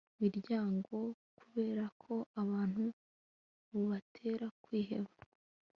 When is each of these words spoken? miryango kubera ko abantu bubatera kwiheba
miryango 0.21 0.95
kubera 1.39 1.83
ko 2.03 2.13
abantu 2.41 2.83
bubatera 3.69 4.45
kwiheba 4.63 5.13